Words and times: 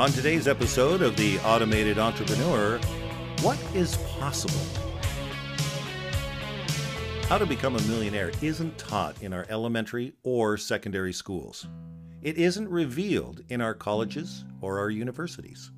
On 0.00 0.10
today's 0.10 0.48
episode 0.48 1.02
of 1.02 1.14
The 1.14 1.38
Automated 1.40 1.98
Entrepreneur, 1.98 2.78
what 3.42 3.58
is 3.74 3.98
possible? 4.18 4.58
How 7.28 7.36
to 7.36 7.44
become 7.44 7.76
a 7.76 7.82
millionaire 7.82 8.32
isn't 8.40 8.78
taught 8.78 9.20
in 9.22 9.34
our 9.34 9.44
elementary 9.50 10.14
or 10.22 10.56
secondary 10.56 11.12
schools. 11.12 11.66
It 12.22 12.38
isn't 12.38 12.70
revealed 12.70 13.42
in 13.50 13.60
our 13.60 13.74
colleges 13.74 14.46
or 14.62 14.78
our 14.78 14.88
universities. 14.88 15.70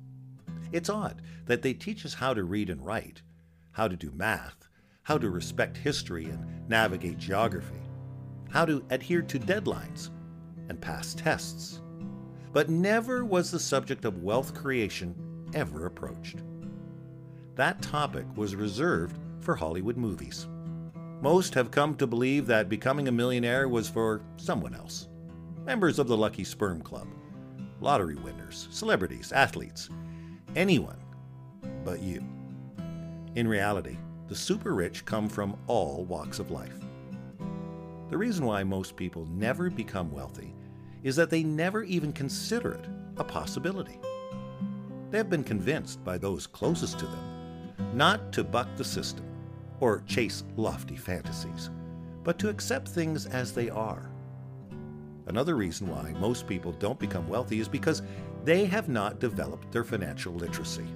It's 0.71 0.89
odd 0.89 1.21
that 1.45 1.61
they 1.61 1.73
teach 1.73 2.05
us 2.05 2.13
how 2.13 2.33
to 2.33 2.45
read 2.45 2.69
and 2.69 2.85
write, 2.85 3.21
how 3.73 3.89
to 3.89 3.97
do 3.97 4.13
math, 4.15 4.69
how 5.01 5.17
to 5.17 5.29
respect 5.29 5.75
history 5.75 6.27
and 6.27 6.69
navigate 6.69 7.17
geography, 7.17 7.81
how 8.49 8.63
to 8.63 8.85
adhere 8.89 9.23
to 9.23 9.37
deadlines 9.37 10.11
and 10.69 10.79
pass 10.79 11.13
tests. 11.13 11.81
But 12.53 12.69
never 12.69 13.25
was 13.25 13.49
the 13.49 13.59
subject 13.59 14.05
of 14.05 14.21
wealth 14.21 14.53
creation 14.53 15.15
ever 15.55 15.87
approached. 15.87 16.37
That 17.55 17.81
topic 17.81 18.25
was 18.35 18.55
reserved 18.55 19.17
for 19.39 19.55
Hollywood 19.55 19.97
movies. 19.97 20.47
Most 21.19 21.55
have 21.55 21.71
come 21.71 21.95
to 21.95 22.05
believe 22.05 22.45
that 22.47 22.69
becoming 22.69 23.07
a 23.07 23.11
millionaire 23.11 23.67
was 23.67 23.89
for 23.89 24.21
someone 24.37 24.75
else 24.75 25.09
members 25.65 25.97
of 25.97 26.07
the 26.07 26.17
Lucky 26.17 26.43
Sperm 26.43 26.81
Club, 26.81 27.07
lottery 27.79 28.15
winners, 28.15 28.67
celebrities, 28.69 29.31
athletes, 29.31 29.89
anyone 30.55 30.99
but 31.85 32.01
you. 32.01 32.21
In 33.35 33.47
reality, 33.47 33.97
the 34.27 34.35
super 34.35 34.75
rich 34.75 35.05
come 35.05 35.29
from 35.29 35.57
all 35.67 36.03
walks 36.03 36.39
of 36.39 36.51
life. 36.51 36.77
The 38.09 38.17
reason 38.17 38.45
why 38.45 38.63
most 38.63 38.95
people 38.95 39.25
never 39.31 39.69
become 39.69 40.11
wealthy 40.11 40.53
is 41.03 41.15
that 41.15 41.29
they 41.29 41.43
never 41.43 41.83
even 41.83 42.11
consider 42.11 42.71
it 42.71 42.85
a 43.17 43.23
possibility. 43.23 43.99
They 45.11 45.17
have 45.17 45.29
been 45.29 45.43
convinced 45.43 46.03
by 46.03 46.17
those 46.17 46.47
closest 46.47 46.99
to 46.99 47.05
them 47.05 47.33
not 47.93 48.31
to 48.33 48.43
buck 48.43 48.67
the 48.75 48.83
system 48.83 49.25
or 49.79 50.03
chase 50.07 50.43
lofty 50.55 50.95
fantasies, 50.95 51.69
but 52.23 52.39
to 52.39 52.49
accept 52.49 52.87
things 52.87 53.25
as 53.25 53.53
they 53.53 53.69
are. 53.69 54.09
Another 55.27 55.55
reason 55.55 55.87
why 55.87 56.13
most 56.19 56.47
people 56.47 56.71
don't 56.73 56.99
become 56.99 57.27
wealthy 57.27 57.59
is 57.59 57.67
because 57.67 58.01
they 58.43 58.65
have 58.65 58.89
not 58.89 59.19
developed 59.19 59.71
their 59.71 59.83
financial 59.83 60.33
literacy. 60.33 60.87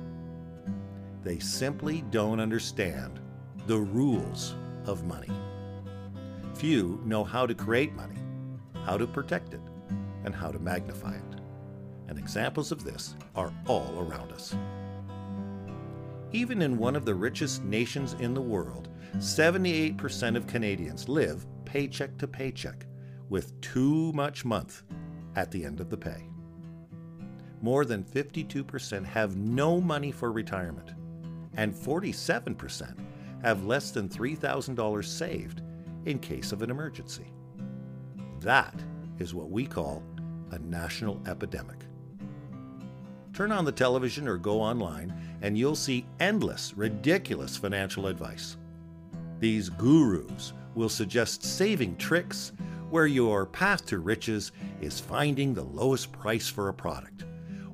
They 1.24 1.40
simply 1.40 2.04
don't 2.12 2.40
understand 2.40 3.20
the 3.68 3.78
rules 3.78 4.56
of 4.86 5.06
money. 5.06 5.32
Few 6.56 7.02
know 7.06 7.24
how 7.24 7.46
to 7.46 7.54
create 7.54 7.94
money, 7.94 8.20
how 8.86 8.98
to 8.98 9.08
protect 9.08 9.54
it, 9.54 9.62
and 10.28 10.36
how 10.36 10.52
to 10.52 10.60
magnify 10.60 11.16
it. 11.16 11.42
And 12.10 12.20
examples 12.20 12.74
of 12.74 12.84
this 12.84 13.16
are 13.34 13.54
all 13.66 13.98
around 13.98 14.34
us. 14.34 14.54
Even 16.34 16.62
in 16.62 16.78
one 16.78 16.98
of 16.98 17.06
the 17.06 17.16
richest 17.16 17.64
nations 17.64 18.14
in 18.20 18.34
the 18.34 18.42
world, 18.42 18.90
78% 19.16 20.36
of 20.36 20.46
Canadians 20.46 21.08
live 21.08 21.46
paycheck 21.64 22.18
to 22.18 22.28
paycheck 22.28 22.86
with 23.30 23.60
too 23.62 24.12
much 24.12 24.44
month 24.44 24.84
at 25.38 25.50
the 25.50 25.64
end 25.64 25.80
of 25.80 25.90
the 25.90 25.98
pay. 25.98 26.28
More 27.62 27.86
than 27.86 28.04
52% 28.04 29.06
have 29.06 29.38
no 29.38 29.80
money 29.80 30.12
for 30.12 30.34
retirement, 30.34 30.94
and 31.56 31.74
47% 31.74 32.98
have 33.44 33.66
less 33.66 33.92
than 33.92 34.10
$3,000 34.10 35.06
saved 35.06 35.62
in 36.06 36.20
case 36.20 36.52
of 36.52 36.62
an 36.64 36.70
emergency. 36.70 37.32
That 38.42 38.76
is 39.20 39.34
what 39.34 39.50
we 39.50 39.66
call 39.66 40.04
a 40.52 40.60
national 40.60 41.22
epidemic. 41.28 41.86
Turn 43.34 43.52
on 43.52 43.66
the 43.66 43.72
television 43.72 44.28
or 44.28 44.38
go 44.38 44.62
online, 44.62 45.14
and 45.42 45.58
you'll 45.58 45.76
see 45.76 46.06
endless, 46.20 46.74
ridiculous 46.76 47.56
financial 47.56 48.08
advice. 48.08 48.58
These 49.40 49.70
gurus 49.70 50.54
will 50.74 50.90
suggest 50.90 51.44
saving 51.44 51.98
tricks 51.98 52.52
where 52.90 53.08
your 53.08 53.46
path 53.46 53.86
to 53.88 54.00
riches 54.00 54.52
is 54.82 55.00
finding 55.00 55.54
the 55.54 55.64
lowest 55.64 56.12
price 56.12 56.48
for 56.48 56.70
a 56.70 56.74
product, 56.74 57.26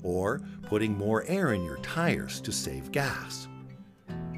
or 0.02 0.42
putting 0.64 0.98
more 0.98 1.24
air 1.28 1.54
in 1.54 1.64
your 1.64 1.78
tires 1.78 2.42
to 2.42 2.52
save 2.52 2.92
gas. 2.92 3.48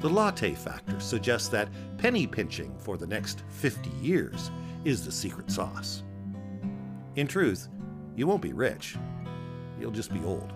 The 0.00 0.08
latte 0.08 0.54
factor 0.54 1.00
suggests 1.00 1.48
that 1.48 1.70
penny 1.96 2.26
pinching 2.26 2.76
for 2.78 2.96
the 2.96 3.06
next 3.06 3.42
50 3.48 3.90
years 4.00 4.50
is 4.84 5.04
the 5.04 5.10
secret 5.10 5.50
sauce. 5.50 6.02
In 7.16 7.26
truth, 7.26 7.68
you 8.16 8.26
won't 8.26 8.42
be 8.42 8.52
rich, 8.52 8.96
you'll 9.78 9.90
just 9.90 10.12
be 10.12 10.24
old. 10.24 10.52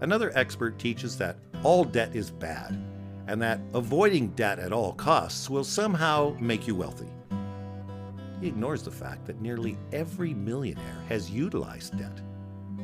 Another 0.00 0.32
expert 0.34 0.78
teaches 0.78 1.18
that 1.18 1.38
all 1.62 1.84
debt 1.84 2.14
is 2.14 2.30
bad 2.30 2.78
and 3.26 3.40
that 3.42 3.60
avoiding 3.72 4.28
debt 4.28 4.58
at 4.58 4.72
all 4.72 4.92
costs 4.92 5.50
will 5.50 5.64
somehow 5.64 6.36
make 6.40 6.66
you 6.66 6.74
wealthy. 6.74 7.08
He 8.40 8.48
ignores 8.48 8.82
the 8.82 8.90
fact 8.90 9.24
that 9.26 9.40
nearly 9.40 9.78
every 9.92 10.34
millionaire 10.34 11.02
has 11.08 11.30
utilized 11.30 11.98
debt, 11.98 12.20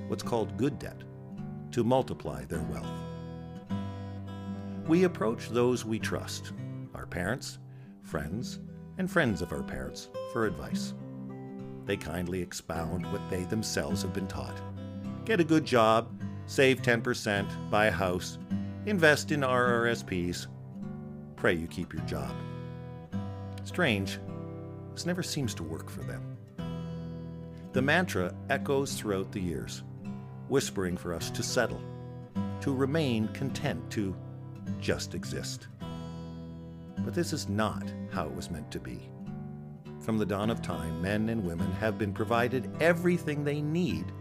what's 0.08 0.22
called 0.22 0.56
good 0.56 0.78
debt, 0.78 1.02
to 1.72 1.84
multiply 1.84 2.44
their 2.46 2.62
wealth. 2.62 2.90
We 4.86 5.04
approach 5.04 5.50
those 5.50 5.84
we 5.84 5.98
trust, 5.98 6.52
our 6.94 7.06
parents, 7.06 7.58
friends, 8.02 8.60
and 8.98 9.10
friends 9.10 9.42
of 9.42 9.52
our 9.52 9.62
parents, 9.62 10.08
for 10.32 10.46
advice. 10.46 10.94
They 11.90 11.96
kindly 11.96 12.40
expound 12.40 13.04
what 13.10 13.28
they 13.28 13.42
themselves 13.42 14.02
have 14.02 14.12
been 14.12 14.28
taught. 14.28 14.56
Get 15.24 15.40
a 15.40 15.44
good 15.44 15.64
job, 15.64 16.08
save 16.46 16.82
10%, 16.82 17.68
buy 17.68 17.86
a 17.86 17.90
house, 17.90 18.38
invest 18.86 19.32
in 19.32 19.40
RRSPs, 19.40 20.46
pray 21.34 21.54
you 21.54 21.66
keep 21.66 21.92
your 21.92 22.04
job. 22.04 22.32
Strange, 23.64 24.20
this 24.92 25.04
never 25.04 25.24
seems 25.24 25.52
to 25.54 25.64
work 25.64 25.90
for 25.90 26.02
them. 26.02 26.36
The 27.72 27.82
mantra 27.82 28.36
echoes 28.50 28.94
throughout 28.94 29.32
the 29.32 29.40
years, 29.40 29.82
whispering 30.46 30.96
for 30.96 31.12
us 31.12 31.28
to 31.30 31.42
settle, 31.42 31.82
to 32.60 32.72
remain 32.72 33.26
content, 33.32 33.90
to 33.90 34.14
just 34.80 35.16
exist. 35.16 35.66
But 36.98 37.14
this 37.14 37.32
is 37.32 37.48
not 37.48 37.92
how 38.12 38.26
it 38.26 38.36
was 38.36 38.48
meant 38.48 38.70
to 38.70 38.78
be. 38.78 39.10
From 40.00 40.16
the 40.16 40.26
dawn 40.26 40.48
of 40.48 40.62
time, 40.62 41.02
men 41.02 41.28
and 41.28 41.44
women 41.44 41.70
have 41.72 41.98
been 41.98 42.14
provided 42.14 42.70
everything 42.80 43.44
they 43.44 43.60
need 43.60 44.12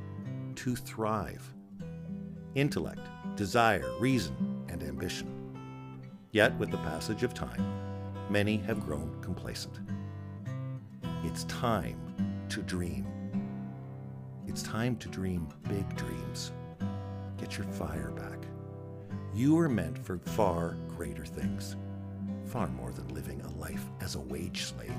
to 0.56 0.76
thrive 0.76 1.54
intellect, 2.56 3.08
desire, 3.36 3.90
reason, 4.00 4.66
and 4.70 4.84
ambition. 4.84 5.32
Yet, 6.32 6.54
with 6.58 6.72
the 6.72 6.78
passage 6.78 7.24
of 7.24 7.34
time, 7.34 7.64
many 8.30 8.58
have 8.58 8.86
grown 8.86 9.22
complacent. 9.22 9.80
It's 11.24 11.46
time 11.46 11.98
to 12.50 12.62
dream. 12.62 13.08
It's 14.48 14.64
time 14.64 14.98
to 14.98 15.08
dream 15.08 15.48
big 15.70 15.96
dreams. 15.96 16.52
Get 17.38 17.58
your 17.58 17.68
fire 17.68 18.12
back. 18.12 18.40
You 19.34 19.58
are 19.60 19.70
meant 19.70 19.98
for 19.98 20.18
far 20.18 20.76
greater 20.90 21.26
things, 21.26 21.78
far 22.46 22.68
more 22.68 22.92
than 22.92 23.14
living 23.14 23.42
a 23.42 23.52
life 23.60 23.86
as 24.02 24.16
a 24.16 24.20
wage 24.20 24.64
slave. 24.64 24.92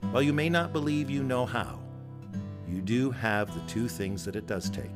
While 0.00 0.22
you 0.22 0.32
may 0.32 0.48
not 0.48 0.72
believe 0.72 1.10
you 1.10 1.22
know 1.22 1.44
how, 1.44 1.80
you 2.66 2.80
do 2.80 3.10
have 3.10 3.54
the 3.54 3.72
two 3.72 3.88
things 3.88 4.24
that 4.24 4.36
it 4.36 4.46
does 4.46 4.70
take 4.70 4.94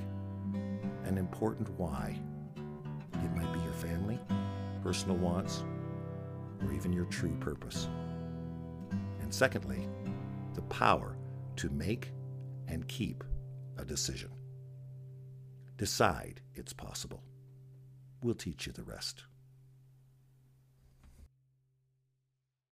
an 1.05 1.19
important 1.19 1.69
why. 1.79 2.19
It 2.57 3.37
might 3.37 3.53
be 3.53 3.61
your 3.61 3.73
family, 3.75 4.19
personal 4.83 5.17
wants, 5.17 5.65
or 6.63 6.73
even 6.73 6.93
your 6.93 7.05
true 7.07 7.37
purpose. 7.41 7.89
And 9.21 9.33
secondly, 9.33 9.87
the 10.55 10.63
power 10.63 11.17
to 11.57 11.69
make 11.71 12.13
and 12.69 12.87
keep 12.89 13.25
a 13.77 13.85
decision. 13.85 14.31
Decide 15.77 16.41
it's 16.55 16.73
possible. 16.73 17.23
We'll 18.23 18.35
teach 18.35 18.67
you 18.67 18.73
the 18.73 18.85
rest. 18.85 19.25